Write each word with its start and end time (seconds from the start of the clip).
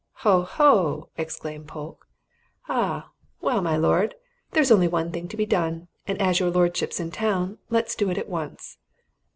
"Ho, 0.25 0.41
ho!" 0.41 1.09
exclaimed 1.15 1.67
Polke. 1.67 2.07
"Ah! 2.67 3.11
Well, 3.39 3.61
my 3.61 3.77
lord, 3.77 4.15
there's 4.49 4.71
only 4.71 4.87
one 4.87 5.11
thing 5.11 5.27
to 5.27 5.37
be 5.37 5.45
done, 5.45 5.89
and 6.07 6.19
as 6.19 6.39
your 6.39 6.49
lordship's 6.49 6.99
in 6.99 7.11
town, 7.11 7.59
let 7.69 7.85
us 7.85 7.93
do 7.93 8.09
it 8.09 8.17
at 8.17 8.27
once." 8.27 8.79